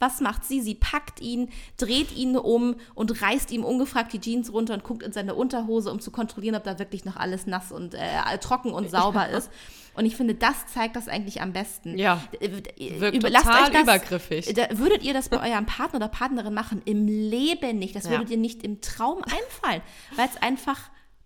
[0.00, 0.60] Was macht sie?
[0.60, 5.04] Sie packt ihn, dreht ihn um und reißt ihm ungefragt die Jeans runter und guckt
[5.04, 8.00] in seine Unterhose, um zu kontrollieren, ob da wirklich noch alles nass und äh,
[8.40, 9.50] trocken und sauber ist.
[9.94, 11.98] Und ich finde, das zeigt das eigentlich am besten.
[11.98, 12.22] Ja.
[12.40, 14.54] Wirkt Überlasst total euch das, übergriffig.
[14.54, 16.80] Da, würdet ihr das bei eurem Partner oder Partnerin machen?
[16.84, 17.96] Im Leben nicht.
[17.96, 18.12] Das Ja.
[18.12, 19.82] würdet ihr nicht im Traum einfallen,
[20.16, 20.78] weil es einfach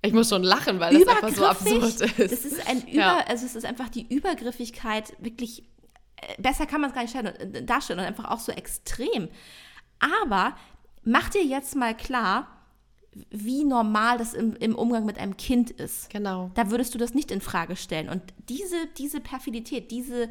[0.02, 2.00] Ich muss schon lachen, weil das einfach so absurd ist.
[2.18, 3.18] Das ist ein Über, Ja.
[3.28, 5.64] also es ist einfach die Übergriffigkeit wirklich
[6.16, 9.28] äh, besser kann man es gar nicht äh, darstellen und einfach auch so extrem.
[10.22, 10.56] Aber
[11.04, 12.48] mach dir jetzt mal klar,
[13.30, 16.10] wie normal das im, im Umgang mit einem Kind ist.
[16.10, 16.50] Genau.
[16.54, 18.08] Da würdest du das nicht in Frage stellen.
[18.08, 20.28] Und diese, diese Perfidität, diese,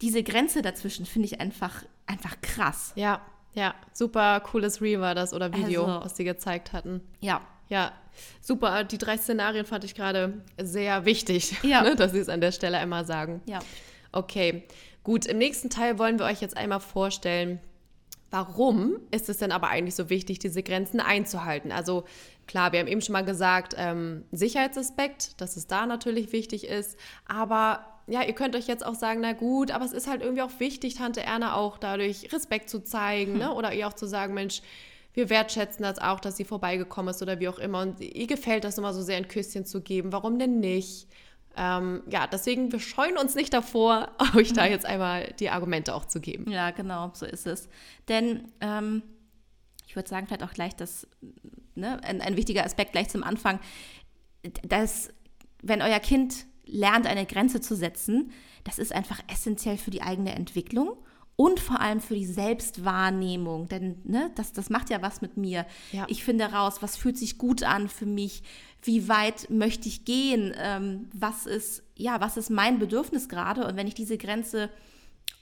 [0.00, 2.92] diese Grenze dazwischen finde ich einfach, einfach krass.
[2.96, 3.20] Ja,
[3.54, 7.00] ja, super cooles Reel war das oder Video, Also- was sie gezeigt hatten.
[7.20, 7.40] Ja.
[7.68, 7.92] Ja,
[8.40, 8.82] super.
[8.82, 11.82] Die drei Szenarien fand ich gerade sehr wichtig, Ja.
[11.82, 13.42] ne, dass sie es an der Stelle einmal sagen.
[13.46, 13.60] Ja.
[14.10, 14.64] Okay,
[15.04, 15.24] gut.
[15.26, 17.60] Im nächsten Teil wollen wir euch jetzt einmal vorstellen,
[18.30, 21.72] warum ist es denn aber eigentlich so wichtig, diese Grenzen einzuhalten?
[21.72, 22.04] Also
[22.46, 26.98] klar, wir haben eben schon mal gesagt, ähm, Sicherheitsaspekt, dass es da natürlich wichtig ist.
[27.26, 30.42] Aber ja, ihr könnt euch jetzt auch sagen, na gut, aber es ist halt irgendwie
[30.42, 33.54] auch wichtig, Tante Erna auch dadurch Respekt zu zeigen, ne?
[33.54, 34.62] oder ihr auch zu sagen, Mensch,
[35.12, 37.82] wir wertschätzen das auch, dass sie vorbeigekommen ist oder wie auch immer.
[37.82, 40.12] Und ihr gefällt das immer so sehr, ein Küsschen zu geben.
[40.12, 41.08] Warum denn nicht?
[41.56, 46.04] Ähm, ja, deswegen, wir scheuen uns nicht davor, euch da jetzt einmal die Argumente auch
[46.04, 46.50] zu geben.
[46.50, 47.68] Ja, genau, so ist es.
[48.08, 49.02] Denn ähm,
[49.86, 51.06] ich würde sagen, vielleicht auch gleich das,
[51.74, 53.58] ne, ein, ein wichtiger Aspekt gleich zum Anfang,
[54.62, 55.10] dass
[55.62, 58.30] wenn euer Kind lernt, eine Grenze zu setzen,
[58.64, 60.96] das ist einfach essentiell für die eigene Entwicklung
[61.36, 63.68] und vor allem für die Selbstwahrnehmung.
[63.68, 65.66] Denn ne, das, das macht ja was mit mir.
[65.90, 66.04] Ja.
[66.08, 68.42] Ich finde raus, was fühlt sich gut an für mich,
[68.82, 73.66] wie weit möchte ich gehen, ähm, was ist, ja, was ist mein Bedürfnis gerade.
[73.66, 74.70] Und wenn ich diese Grenze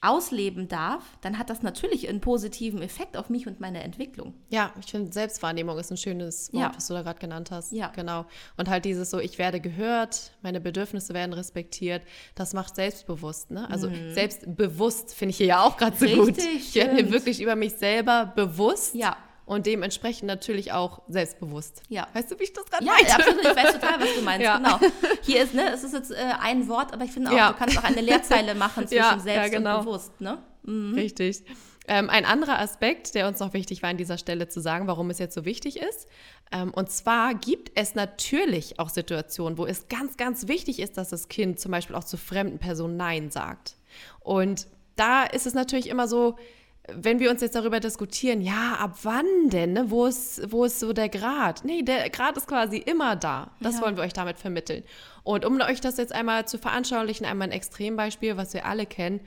[0.00, 4.32] ausleben darf, dann hat das natürlich einen positiven Effekt auf mich und meine Entwicklung.
[4.48, 6.72] Ja, ich finde, Selbstwahrnehmung ist ein schönes Wort, Ja.
[6.76, 7.72] was du da gerade genannt hast.
[7.72, 7.88] Ja.
[7.88, 8.24] Genau.
[8.56, 12.02] Und halt dieses so, ich werde gehört, meine Bedürfnisse werden respektiert,
[12.36, 13.50] das macht selbstbewusst.
[13.50, 13.68] Ne?
[13.70, 16.16] Also selbstbewusst finde ich hier ja auch gerade so gut.
[16.16, 16.24] Mhm.
[16.42, 18.94] Richtig, Ich werde mir wirklich über mich selber bewusst.
[18.94, 19.16] Ja.
[19.48, 21.82] Und dementsprechend natürlich auch selbstbewusst.
[21.88, 22.06] Ja.
[22.12, 23.14] Weißt du, wie ich das gerade Ja, meinte?
[23.14, 23.40] absolut.
[23.44, 24.44] Ich weiß total, was du meinst.
[24.44, 24.56] Ja.
[24.58, 24.78] Genau.
[25.22, 27.52] Hier ist, ne, es ist jetzt äh, ein Wort, aber ich finde auch, Ja.
[27.52, 29.78] du kannst auch eine Leerzeile machen zwischen Ja, selbst ja, genau.
[29.80, 30.38] und bewusst, ne?
[30.66, 31.42] Richtig.
[31.90, 35.08] Ähm, ein anderer Aspekt, der uns noch wichtig war an dieser Stelle zu sagen, warum
[35.08, 36.06] es jetzt so wichtig ist.
[36.52, 41.08] Ähm, und zwar gibt es natürlich auch Situationen, wo es ganz, ganz wichtig ist, dass
[41.08, 43.76] das Kind zum Beispiel auch zu fremden Personen Nein sagt.
[44.20, 46.36] Und da ist es natürlich immer so,
[46.94, 49.72] wenn wir uns jetzt darüber diskutieren, ja, ab wann denn?
[49.74, 49.90] Ne?
[49.90, 51.64] Wo, ist, wo ist so der Grad?
[51.64, 53.50] Nee, der Grad ist quasi immer da.
[53.60, 53.82] Das Ja.
[53.82, 54.82] wollen wir euch damit vermitteln.
[55.22, 59.20] Und um euch das jetzt einmal zu veranschaulichen, einmal ein Extrembeispiel, was wir alle kennen.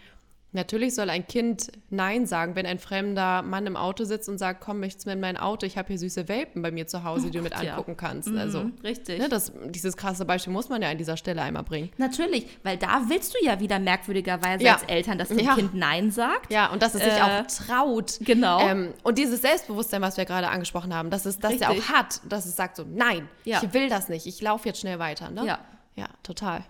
[0.54, 4.60] Natürlich soll ein Kind Nein sagen, wenn ein fremder Mann im Auto sitzt und sagt,
[4.60, 5.66] komm, möchtest du mit in mein Auto?
[5.66, 7.72] Ich habe hier süße Welpen bei mir zu Hause, die du mit Gott, ja.
[7.72, 8.28] angucken kannst.
[8.28, 9.20] Also, Mhm, richtig.
[9.20, 11.90] ne, das, dieses krasse Beispiel muss man ja an dieser Stelle einmal bringen.
[11.98, 14.74] Natürlich, weil da willst du ja wieder merkwürdigerweise Ja.
[14.74, 15.56] als Eltern, dass dein Ja.
[15.56, 16.52] Kind Nein sagt.
[16.52, 18.18] Ja, und dass es sich Äh, auch traut.
[18.20, 18.68] genau.
[18.68, 22.20] Ähm, und dieses Selbstbewusstsein, was wir gerade angesprochen haben, dass es das ja auch hat,
[22.28, 25.30] dass es sagt so, nein, ich will das nicht, ich laufe jetzt schnell weiter.
[25.32, 25.46] Ne?
[25.46, 25.60] Ja.
[25.96, 26.64] Ja, total.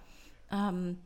[0.52, 1.00] Ähm,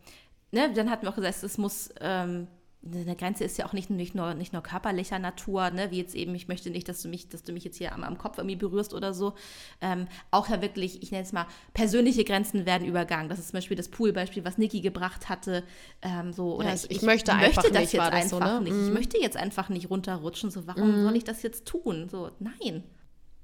[0.51, 2.47] ne, dann hatten wir auch gesagt, es muss, ähm,
[2.93, 6.13] eine Grenze ist ja auch nicht, nicht, nur, nicht nur körperlicher Natur, ne, wie jetzt
[6.13, 8.37] eben, ich möchte nicht, dass du mich, dass du mich jetzt hier am, am Kopf
[8.37, 9.33] irgendwie berührst oder so.
[9.81, 13.27] Ähm, auch ja wirklich, ich nenne es mal, persönliche Grenzen werden übergangen.
[13.27, 15.63] Das ist zum Beispiel das Poolbeispiel, was Niki gebracht hatte.
[16.01, 18.69] Ähm, so, oder Ja, also ich möchte einfach das nicht, jetzt das so, einfach ne?
[18.69, 18.87] nicht.
[18.87, 20.51] Ich möchte jetzt einfach nicht runterrutschen.
[20.51, 22.07] So, warum soll ich das jetzt tun?
[22.09, 22.83] So, nein.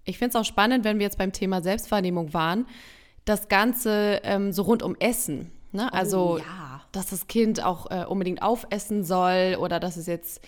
[0.04, 2.67] Ich finde es auch spannend, wenn wir jetzt beim Thema Selbstwahrnehmung waren,
[3.25, 5.51] das Ganze ähm, so rund um Essen.
[5.71, 5.91] Ne?
[5.93, 6.61] Also, Oh, ja.
[6.91, 10.41] Dass das Kind auch äh, unbedingt aufessen soll oder dass es jetzt,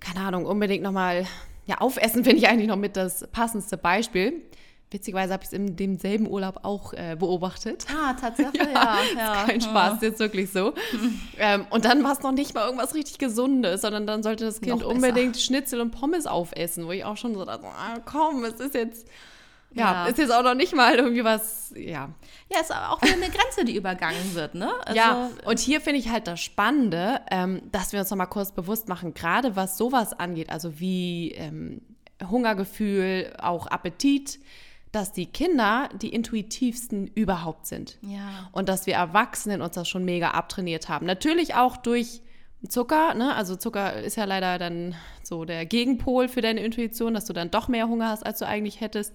[0.00, 1.26] keine Ahnung, unbedingt nochmal,
[1.66, 4.42] ja, aufessen finde ich eigentlich noch mit das passendste Beispiel.
[4.90, 7.84] Witzigerweise habe ich es in demselben Urlaub auch äh, beobachtet.
[7.92, 8.98] Ah, Tatsache, ja.
[9.16, 10.72] ja, ist kein Spaß, ist jetzt wirklich so.
[11.38, 14.60] ähm, und dann war es noch nicht mal irgendwas richtig Gesundes, sondern dann sollte das
[14.60, 18.60] Kind unbedingt Schnitzel und Pommes aufessen, wo ich auch schon so dachte, ah, komm, es
[18.60, 19.08] ist jetzt,
[19.74, 20.06] ja, Ja.
[20.06, 22.10] ist jetzt auch noch nicht mal irgendwie was, ja.
[22.50, 24.72] Ja, ist auch wieder eine Grenze, die übergangen wird, ne?
[24.84, 28.26] Also, ja, und hier finde ich halt das Spannende, ähm, dass wir uns noch mal
[28.26, 31.80] kurz bewusst machen, gerade was sowas angeht, also wie ähm,
[32.28, 34.38] Hungergefühl, auch Appetit,
[34.92, 37.98] dass die Kinder die intuitivsten überhaupt sind.
[38.02, 38.48] Ja.
[38.52, 41.06] Und dass wir Erwachsenen uns das schon mega abtrainiert haben.
[41.06, 42.22] Natürlich auch durch
[42.68, 43.34] Zucker, ne?
[43.34, 47.50] Also Zucker ist ja leider dann so der Gegenpol für deine Intuition, dass du dann
[47.50, 49.14] doch mehr Hunger hast, als du eigentlich hättest.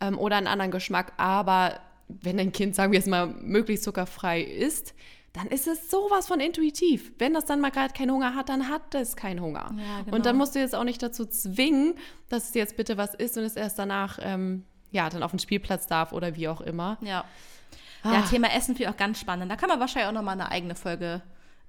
[0.00, 1.12] Ähm, oder einen anderen Geschmack.
[1.16, 4.94] Aber wenn dein Kind, sagen wir jetzt mal, möglichst zuckerfrei ist,
[5.32, 7.12] dann ist es sowas von intuitiv.
[7.18, 9.74] Wenn das dann mal gerade keinen Hunger hat, dann hat es keinen Hunger.
[9.76, 10.16] Ja, genau.
[10.16, 11.94] Und dann musst du jetzt auch nicht dazu zwingen,
[12.30, 15.38] dass es jetzt bitte was ist und es erst danach, ähm, ja, dann auf den
[15.38, 16.96] Spielplatz darf oder wie auch immer.
[17.02, 17.24] Ja.
[18.02, 18.14] Ah.
[18.14, 19.50] Ja, Thema Essen finde ich auch ganz spannend.
[19.50, 21.22] Da kann man wahrscheinlich auch nochmal eine eigene Folge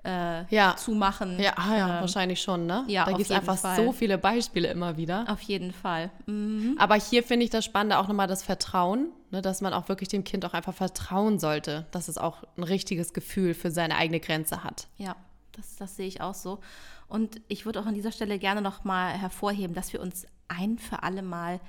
[0.07, 0.75] äh, Ja.
[0.77, 1.39] zumachen.
[1.39, 2.85] Ja, ah, ja Ähm, wahrscheinlich schon, ne?
[2.87, 3.75] ja, da gibt es einfach Fall.
[3.75, 5.25] so viele Beispiele immer wieder.
[5.27, 6.09] Auf jeden Fall.
[6.25, 6.75] Mhm.
[6.79, 10.09] Aber hier finde ich das Spannende auch nochmal das Vertrauen, ne, dass man auch wirklich
[10.09, 14.19] dem Kind auch einfach vertrauen sollte, dass es auch ein richtiges Gefühl für seine eigene
[14.19, 14.87] Grenze hat.
[14.97, 15.15] Ja,
[15.51, 16.59] das, das sehe ich auch so.
[17.07, 21.03] Und ich würde auch an dieser Stelle gerne nochmal hervorheben, dass wir uns ein für
[21.03, 21.59] alle Mal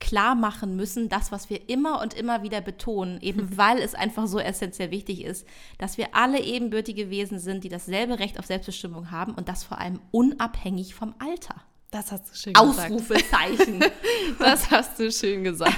[0.00, 4.26] klar machen müssen, das, was wir immer und immer wieder betonen, eben weil es einfach
[4.26, 5.46] so essentiell wichtig ist,
[5.78, 9.78] dass wir alle ebenbürtige Wesen sind, die dasselbe Recht auf Selbstbestimmung haben und das vor
[9.78, 11.62] allem unabhängig vom Alter.
[11.90, 12.90] Das hast du schön gesagt.
[12.92, 13.84] Ausrufezeichen.
[14.38, 15.72] Das hast du schön gesagt.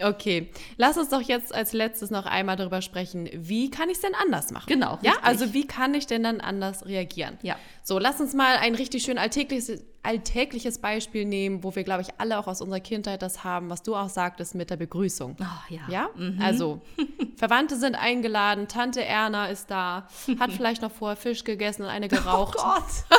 [0.00, 4.00] Okay, lass uns doch jetzt als letztes noch einmal darüber sprechen, wie kann ich es
[4.02, 4.66] denn anders machen?
[4.68, 5.24] Genau, Ja, richtig.
[5.26, 7.38] also wie kann ich denn dann anders reagieren?
[7.42, 7.56] Ja.
[7.82, 12.08] So, lass uns mal ein richtig schön alltägliches, alltägliches Beispiel nehmen, wo wir, glaube ich,
[12.18, 15.36] alle auch aus unserer Kindheit das haben, was du auch sagtest mit der Begrüßung.
[15.40, 15.44] Oh,
[15.74, 15.80] ja.
[15.88, 16.80] Ja, also
[17.36, 20.06] Verwandte sind eingeladen, Tante Erna ist da,
[20.38, 22.56] hat vielleicht noch vorher Fisch gegessen und eine geraucht.
[22.58, 23.18] Oh Gott.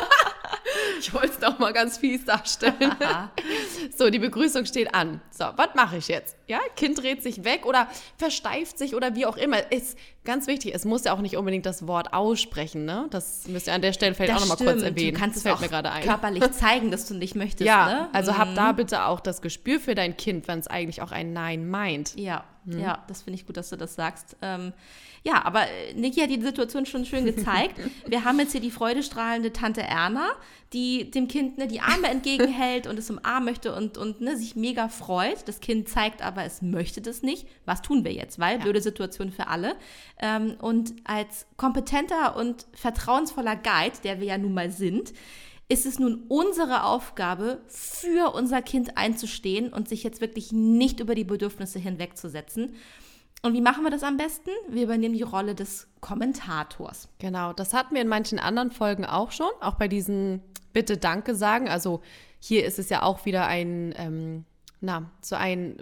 [0.98, 2.74] Ich wollte es noch mal ganz fies darstellen.
[3.96, 5.22] so, die Begrüßung steht an.
[5.30, 6.36] So, was mache ich jetzt?
[6.46, 9.72] Ja, Kind dreht sich weg oder versteift sich oder wie auch immer.
[9.72, 13.06] Ist ganz wichtig, es muss ja auch nicht unbedingt das Wort aussprechen, ne?
[13.10, 15.14] Das müsst ihr an der Stelle vielleicht Das auch noch mal kurz erwähnen.
[15.14, 16.02] Du kannst das es fällt auch mir gerade ein.
[16.02, 17.66] körperlich zeigen, dass du nicht möchtest.
[17.66, 18.08] Ja, ne?
[18.12, 21.32] also hab da bitte auch das Gespür für dein Kind, wenn es eigentlich auch ein
[21.32, 22.14] Nein meint.
[22.16, 22.44] Ja,
[22.74, 22.80] Mhm.
[22.80, 24.36] ja, das finde ich gut, dass du das sagst.
[24.42, 24.72] Ähm,
[25.22, 27.78] ja, aber äh, Niki hat die Situation schon schön gezeigt.
[28.06, 30.30] Wir haben jetzt hier die freudestrahlende Tante Erna,
[30.72, 34.56] die dem Kind ne, die Arme entgegenhält und es umarmen möchte und, und ne, sich
[34.56, 35.46] mega freut.
[35.46, 37.46] Das Kind zeigt aber, es möchte das nicht.
[37.66, 38.38] Was tun wir jetzt?
[38.38, 39.76] Weil blöde Situation für alle.
[40.18, 45.12] Ähm, und als kompetenter und vertrauensvoller Guide, der wir ja nun mal sind,
[45.70, 51.14] ist es nun unsere Aufgabe, für unser Kind einzustehen und sich jetzt wirklich nicht über
[51.14, 52.74] die Bedürfnisse hinwegzusetzen.
[53.42, 54.50] Und wie machen wir das am besten?
[54.68, 57.08] Wir übernehmen die Rolle des Kommentators.
[57.20, 61.36] Genau, das hatten wir in manchen anderen Folgen auch schon, auch bei diesen Bitte Danke
[61.36, 61.68] sagen.
[61.68, 62.02] Also
[62.40, 64.44] hier ist es ja auch wieder ein, ähm,
[64.80, 65.76] na, so ein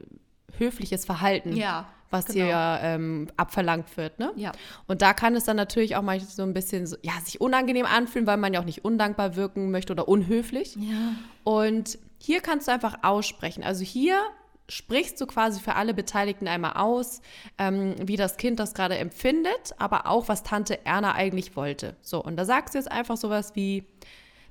[0.58, 1.56] höfliches Verhalten.
[1.56, 2.36] Ja, was genau.
[2.36, 4.32] hier ja ähm, abverlangt wird, ne?
[4.36, 4.52] Ja.
[4.86, 7.86] Und da kann es dann natürlich auch mal so ein bisschen so, ja, sich unangenehm
[7.86, 10.76] anfühlen, weil man ja auch nicht undankbar wirken möchte oder unhöflich.
[10.76, 11.14] Ja.
[11.44, 13.62] Und hier kannst du einfach aussprechen.
[13.62, 14.20] Also hier
[14.68, 17.22] sprichst du quasi für alle Beteiligten einmal aus,
[17.56, 21.96] ähm, wie das Kind das gerade empfindet, aber auch, was Tante Erna eigentlich wollte.
[22.02, 23.84] So, und da sagst du jetzt einfach sowas wie,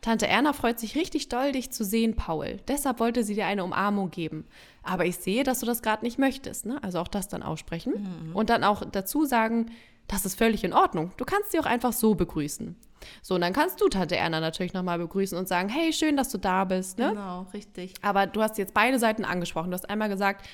[0.01, 2.57] Tante Erna freut sich richtig doll, dich zu sehen, Paul.
[2.67, 4.45] Deshalb wollte sie dir eine Umarmung geben.
[4.83, 6.65] Aber ich sehe, dass du das gerade nicht möchtest.
[6.65, 6.81] Ne?
[6.83, 8.31] Also auch das dann aussprechen.
[8.33, 9.71] Und dann auch dazu sagen,
[10.07, 11.11] das ist völlig in Ordnung.
[11.17, 12.75] Du kannst sie auch einfach so begrüßen.
[13.21, 16.29] So, und dann kannst du Tante Erna natürlich nochmal begrüßen und sagen, hey, schön, dass
[16.29, 16.97] du da bist.
[16.97, 17.09] Ne?
[17.09, 17.93] Genau, richtig.
[18.01, 19.69] Aber du hast jetzt beide Seiten angesprochen.
[19.69, 20.47] Du hast einmal gesagt,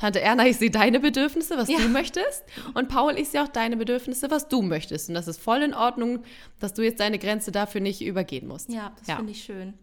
[0.00, 1.78] Tante Erna, ich sehe deine Bedürfnisse, was Ja.
[1.78, 2.42] du möchtest.
[2.72, 5.08] Und Paul, ich sehe auch deine Bedürfnisse, was du möchtest.
[5.10, 6.20] Und das ist voll in Ordnung,
[6.58, 8.70] dass du jetzt deine Grenze dafür nicht übergehen musst.
[8.72, 9.16] Ja, das Ja.
[9.16, 9.74] finde ich schön.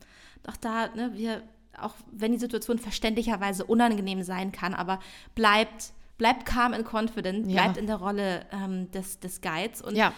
[0.47, 1.43] Auch da, ne, wir,
[1.79, 4.99] auch wenn die Situation verständlicherweise unangenehm sein kann, aber
[5.35, 7.61] bleibt, bleibt calm and confident, Ja.
[7.63, 9.81] bleibt in der Rolle ähm, des, des Guides.
[9.83, 10.13] Und Ja.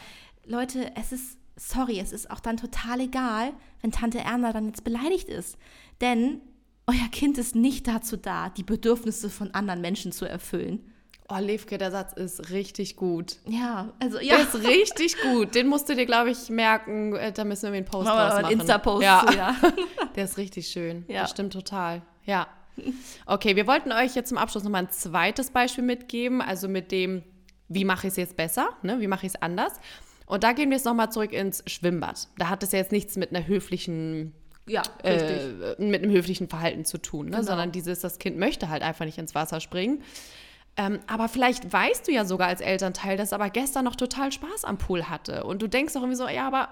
[0.45, 4.85] Leute, es ist, sorry, es ist auch dann total egal, wenn Tante Erna dann jetzt
[4.85, 5.57] beleidigt ist.
[5.99, 6.39] Denn
[6.89, 10.79] euer Kind ist nicht dazu da, die Bedürfnisse von anderen Menschen zu erfüllen.
[11.31, 13.37] Oh, Levke, der Satz ist richtig gut.
[13.47, 14.35] Ja, also Der ja.
[14.37, 15.53] ist richtig gut.
[15.53, 17.15] Den musst du dir, glaube ich, merken.
[17.15, 18.59] Äh, Da müssen wir einen Post wir draus machen.
[18.59, 19.25] Insta-Post ja.
[19.27, 19.55] zu, ja.
[20.15, 21.05] Der ist richtig schön.
[21.07, 21.21] Ja.
[21.21, 22.01] Das stimmt total.
[22.25, 22.47] Ja.
[23.27, 26.41] Okay, wir wollten euch jetzt zum Abschluss nochmal ein zweites Beispiel mitgeben.
[26.41, 27.21] Also mit dem,
[27.67, 28.69] wie mache ich es jetzt besser?
[28.81, 28.99] Ne?
[28.99, 29.73] Wie mache ich es anders?
[30.25, 32.27] Und da gehen wir jetzt nochmal zurück ins Schwimmbad.
[32.39, 34.33] Da hat es ja jetzt nichts mit einer höflichen
[34.69, 37.31] Ja, äh, mit einem höflichen Verhalten zu tun, ne?
[37.37, 37.43] Genau.
[37.43, 40.03] sondern dieses, das Kind möchte halt einfach nicht ins Wasser springen.
[40.77, 44.63] Ähm, aber vielleicht weißt du ja sogar als Elternteil, dass aber gestern noch total Spaß
[44.63, 45.43] am Pool hatte.
[45.43, 46.69] Und du denkst auch irgendwie so, ja, aber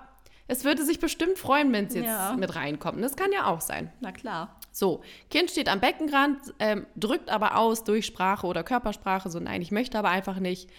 [0.48, 2.36] es würde sich bestimmt freuen, wenn es jetzt Ja.
[2.40, 3.04] mit reinkommt.
[3.04, 3.92] Das kann ja auch sein.
[4.00, 4.56] Na klar.
[4.72, 9.62] So, Kind steht am Beckenrand, ähm, drückt aber aus durch Sprache oder Körpersprache, so nein,
[9.62, 10.70] ich möchte aber einfach nicht.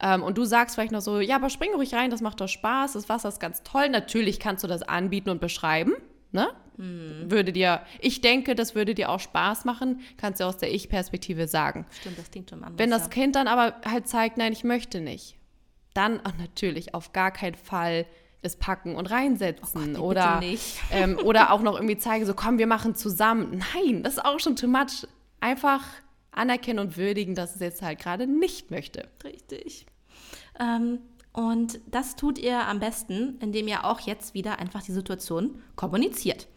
[0.00, 2.46] Ähm, und du sagst vielleicht noch so, ja, aber spring ruhig rein, das macht doch
[2.48, 3.88] Spaß, das Wasser ist ganz toll.
[3.88, 5.94] Natürlich kannst du das anbieten und beschreiben,
[6.32, 6.48] ne?
[6.80, 11.48] Würde dir, ich denke, das würde dir auch Spaß machen, kannst du aus der Ich-Perspektive
[11.48, 11.86] sagen.
[11.90, 12.78] Stimmt, das klingt schon anders.
[12.78, 13.08] Wenn das ja.
[13.08, 15.36] Kind dann aber halt zeigt, nein, ich möchte nicht,
[15.92, 18.06] dann natürlich auf gar keinen Fall
[18.42, 20.76] es packen und reinsetzen nee, oder, bitte nicht.
[20.92, 23.60] ähm, oder auch noch irgendwie zeigen, so komm, wir machen zusammen.
[23.74, 25.08] Nein, das ist auch schon too much.
[25.40, 25.82] Einfach
[26.30, 29.08] anerkennen und würdigen, dass es jetzt halt gerade nicht möchte.
[29.24, 29.86] Richtig.
[30.60, 31.00] Ähm,
[31.38, 36.48] und das tut ihr am besten, indem ihr auch jetzt wieder einfach die Situation kommuniziert.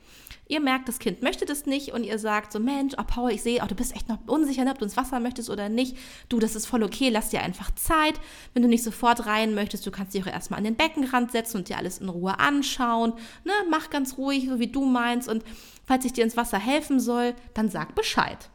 [0.48, 3.44] Ihr merkt, das Kind möchte das nicht und ihr sagt so, Mensch, oh Paul, ich
[3.44, 5.96] sehe, oh, du bist echt noch unsicher, ob du ins Wasser möchtest oder nicht.
[6.30, 8.20] Du, das ist voll okay, lass dir einfach Zeit.
[8.56, 11.58] Wenn du nicht sofort rein möchtest, du kannst dich auch erstmal an den Beckenrand setzen
[11.58, 13.14] und dir alles in Ruhe anschauen.
[13.46, 15.30] Ne, mach ganz ruhig, so wie du meinst.
[15.30, 15.44] Und
[15.86, 18.50] falls ich dir ins Wasser helfen soll, dann sag Bescheid.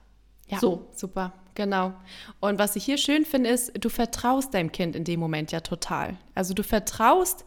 [0.49, 0.89] Ja, So.
[0.93, 1.93] super, genau.
[2.39, 5.61] Und was ich hier schön finde, ist, du vertraust deinem Kind in dem Moment ja
[5.61, 6.17] total.
[6.37, 7.45] Also du vertraust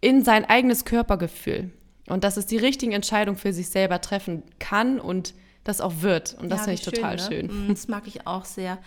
[0.00, 1.70] in sein eigenes Körpergefühl
[2.08, 6.36] und dass es die richtigen Entscheidungen für sich selber treffen kann und das auch wird.
[6.40, 7.22] Und das Ja, finde ich total ne?
[7.22, 7.66] schön.
[7.66, 8.78] Mm, Das mag ich auch sehr.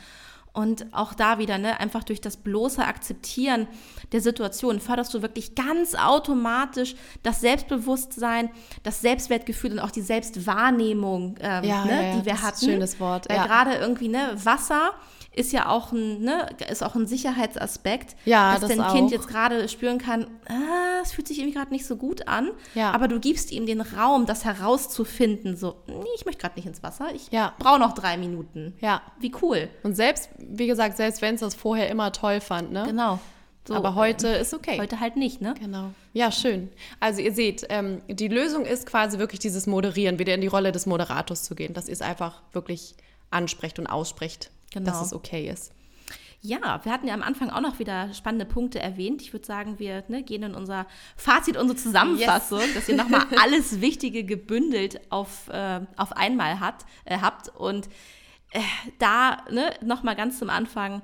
[0.55, 3.67] Und auch da wieder, ne, einfach durch das bloße Akzeptieren
[4.11, 8.51] der Situation förderst du wirklich ganz automatisch das Selbstbewusstsein,
[8.83, 12.47] das Selbstwertgefühl und auch die Selbstwahrnehmung, ähm, Ja, ne, ja, die wir das ist ein
[12.47, 12.65] hatten.
[12.65, 13.45] schönes Wort, ja.
[13.47, 14.91] gerade irgendwie, ne, Wasser
[15.35, 18.91] ist ja auch ein, ne, ist auch ein Sicherheitsaspekt, Ja, dass das dein.
[18.95, 22.51] Kind jetzt gerade spüren kann, ah, es fühlt sich irgendwie gerade nicht so gut an,
[22.75, 22.91] Ja.
[22.91, 26.83] aber du gibst ihm den Raum, das herauszufinden, so, nee, ich möchte gerade nicht ins
[26.83, 27.53] Wasser, ich Ja.
[27.59, 28.75] brauche noch drei Minuten.
[28.81, 29.01] Ja.
[29.19, 29.69] Wie cool.
[29.83, 32.83] Und selbst, wie gesagt, selbst wenn es das vorher immer toll fand, ne?
[32.85, 33.19] Genau.
[33.65, 34.77] So, Aber heute ist okay.
[34.77, 35.53] Heute halt nicht, ne?
[35.57, 35.91] Genau.
[36.11, 36.69] Ja, schön.
[36.99, 40.73] Also ihr seht, ähm, die Lösung ist quasi wirklich dieses Moderieren, wieder in die Rolle
[40.73, 42.95] des Moderators zu gehen, dass ihr es einfach wirklich
[43.31, 44.91] ansprecht und aussprecht, Genau.
[44.91, 45.71] dass es okay ist.
[46.45, 49.21] Ja, wir hatten ja am Anfang auch noch wieder spannende Punkte erwähnt.
[49.21, 53.79] Ich würde sagen, wir ne, gehen in unser Fazit, unsere Zusammenfassung, dass ihr nochmal alles
[53.79, 57.47] Wichtige gebündelt auf, äh, auf einmal hat, äh, habt.
[57.47, 57.87] Und
[58.51, 58.59] äh,
[58.99, 61.01] da ne, nochmal ganz zum Anfang.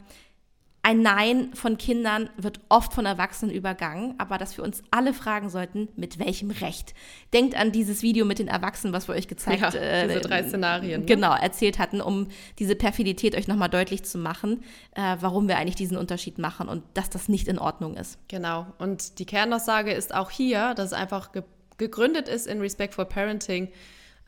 [0.90, 5.48] Ein Nein von Kindern wird oft von Erwachsenen übergangen, aber dass wir uns alle fragen
[5.48, 6.96] sollten, mit welchem Recht.
[7.32, 11.02] Denkt an dieses Video mit den Erwachsenen, was wir euch gezeigt Ja, diese drei Szenarien,
[11.02, 11.06] ne?
[11.06, 14.64] Genau, erzählt hatten, um diese Perfidität euch nochmal deutlich zu machen,
[14.96, 18.18] äh, warum wir eigentlich diesen Unterschied machen und dass das nicht in Ordnung ist.
[18.28, 18.66] Genau.
[18.80, 21.44] Und die Kernaussage ist auch hier, dass es einfach ge
[21.78, 23.70] gegründet ist in Respectful Parenting,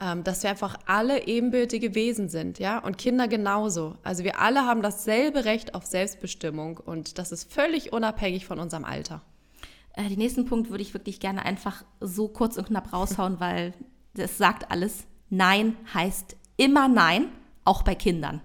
[0.02, 3.98] ähm, dass wir einfach alle ebenbürtige Wesen sind, ja, und Kinder genauso.
[4.04, 8.84] Also wir alle haben dasselbe Recht auf Selbstbestimmung und das ist völlig unabhängig von unserem
[8.84, 9.22] Alter.
[9.94, 13.74] Äh, den nächsten Punkt würde ich wirklich gerne einfach so kurz und knapp raushauen, weil
[14.16, 15.06] das sagt alles.
[15.30, 17.28] Nein heißt immer Nein,
[17.64, 18.42] auch bei Kindern.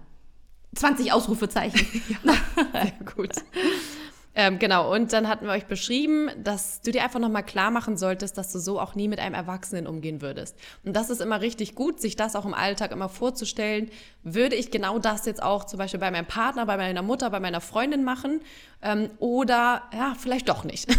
[0.75, 1.79] 20 Ausrufezeichen.
[2.23, 2.33] ja,
[2.71, 3.31] sehr gut.
[4.39, 7.97] Ähm, genau, und dann hatten wir euch beschrieben, dass du dir einfach nochmal klar machen
[7.97, 10.55] solltest, dass du so auch nie mit einem Erwachsenen umgehen würdest.
[10.85, 13.89] Und das ist immer richtig gut, sich das auch im Alltag immer vorzustellen.
[14.21, 17.39] Würde ich genau das jetzt auch zum Beispiel bei meinem Partner, bei meiner Mutter, bei
[17.39, 18.41] meiner Freundin machen?
[18.83, 20.87] Ähm, oder ja, vielleicht doch nicht.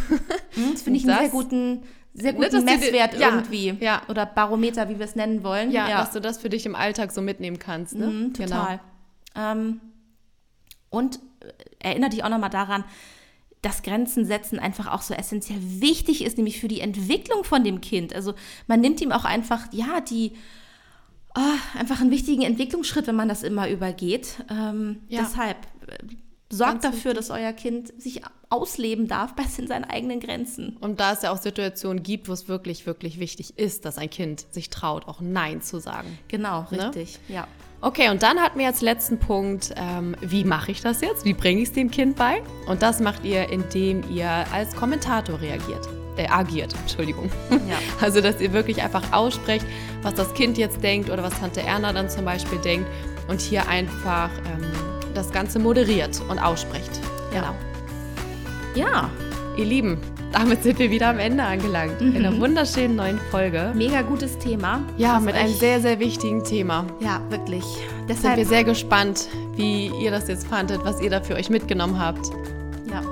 [0.55, 1.83] Hm, das finde ich einen sehr guten,
[2.15, 3.77] sehr ne, guten Messwert die, ja, irgendwie.
[3.81, 4.03] Ja.
[4.09, 5.71] Oder Barometer, wie wir es nennen wollen.
[5.71, 7.95] Ja, ja, dass du das für dich im Alltag so mitnehmen kannst.
[7.95, 8.07] Ne?
[8.07, 8.81] Mhm, total.
[9.35, 9.53] Genau.
[9.53, 9.81] Ähm,
[10.91, 12.85] und äh, erinnere dich auch nochmal daran,
[13.63, 17.81] dass Grenzen setzen einfach auch so essentiell wichtig ist, nämlich für die Entwicklung von dem
[17.81, 18.15] Kind.
[18.15, 18.35] Also
[18.67, 20.33] man nimmt ihm auch einfach, ja, die,
[21.37, 24.45] oh, einfach einen wichtigen Entwicklungsschritt, wenn man das immer übergeht.
[24.51, 25.23] Ähm, ja.
[25.23, 25.99] Deshalb äh,
[26.51, 30.77] sorgt Ganz dafür, dass euer Kind sich ausleben darf bei seinen eigenen Grenzen.
[30.79, 34.09] Und da es ja auch Situationen gibt, wo es wirklich, wirklich wichtig ist, dass ein
[34.09, 36.19] Kind sich traut, auch Nein zu sagen.
[36.29, 36.85] Genau, ne?
[36.85, 37.35] richtig, ne?
[37.35, 37.49] ja.
[37.81, 41.25] Okay, und dann hatten wir als letzten Punkt, ähm, wie mache ich das jetzt?
[41.25, 42.43] Wie bringe ich es dem Kind bei?
[42.67, 45.89] Und das macht ihr, indem ihr als Kommentator reagiert.
[46.17, 47.31] Äh, agiert, Entschuldigung.
[47.51, 47.79] Ja.
[48.01, 49.65] Also, dass ihr wirklich einfach aussprecht,
[50.03, 52.89] was das Kind jetzt denkt oder was Tante Erna dann zum Beispiel denkt
[53.29, 54.65] und hier einfach ähm,
[55.15, 56.91] das Ganze moderiert und ausspricht.
[57.33, 57.55] Genau.
[58.75, 59.11] Ja.
[59.57, 60.01] Ihr Lieben,
[60.33, 62.01] damit sind wir wieder am Ende angelangt.
[62.01, 62.17] Mhm.
[62.17, 63.73] In einer wunderschönen neuen Folge.
[63.75, 64.85] Mega gutes Thema.
[64.97, 66.85] Ja, mit einem sehr, sehr wichtigen Thema.
[67.01, 67.65] Ja, wirklich.
[68.09, 71.51] Deshalb sind wir sehr gespannt, wie ihr das jetzt fandet, was ihr da für euch
[71.51, 72.27] mitgenommen habt.
[72.91, 73.03] Ja.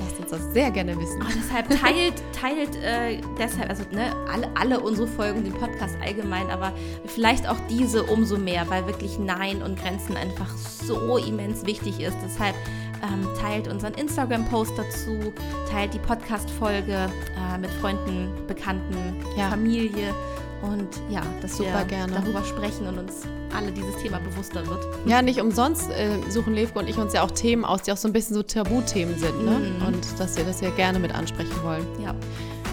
[0.00, 1.22] Lasst uns das sehr gerne wissen.
[1.22, 6.50] Oh, deshalb teilt, teilt äh, deshalb, also ne, alle, alle unsere Folgen, den Podcast allgemein,
[6.50, 6.72] aber
[7.06, 12.16] vielleicht auch diese umso mehr, weil wirklich Nein und Grenzen einfach so immens wichtig ist.
[12.24, 12.54] Deshalb
[13.02, 15.32] ähm, teilt unseren Instagram-Post dazu,
[15.70, 19.50] teilt die Podcast-Folge äh, mit Freunden, Bekannten, ja.
[19.50, 20.14] Familie
[20.62, 22.12] und ja, dass Super wir gerne.
[22.12, 23.22] darüber sprechen und uns
[23.54, 24.84] alle dieses Thema bewusster wird.
[25.06, 27.96] Ja, nicht umsonst äh, suchen Levko und ich uns ja auch Themen aus, die auch
[27.96, 29.50] so ein bisschen so Tabuthemen sind ne?
[29.50, 29.86] Mhm.
[29.86, 31.86] und dass wir das ja gerne mit ansprechen wollen.
[32.02, 32.14] Ja.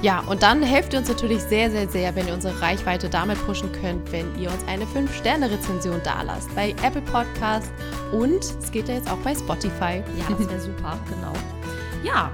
[0.04, 3.38] Ja, und dann helft ihr uns natürlich sehr, sehr, sehr, wenn ihr unsere Reichweite damit
[3.46, 7.72] pushen könnt, wenn ihr uns eine 5-Sterne-Rezension dalasst bei Apple Podcast
[8.12, 10.04] und es geht ja jetzt auch bei Spotify.
[10.20, 11.32] Ja, das wäre super, genau.
[12.04, 12.34] Ja,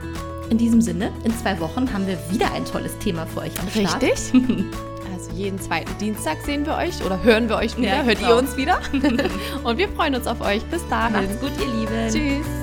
[0.49, 3.69] in diesem Sinne, in zwei Wochen haben wir wieder ein tolles Thema für euch am
[3.69, 4.01] Start.
[4.01, 4.33] Richtig.
[5.11, 8.29] Also jeden zweiten Dienstag sehen wir euch oder hören wir euch wieder, ja, hört genau.
[8.29, 8.79] ihr uns wieder.
[9.63, 10.63] Und wir freuen uns auf euch.
[10.65, 11.27] Bis dahin.
[11.27, 12.09] Macht's gut, ihr Lieben.
[12.09, 12.58] Tschüss.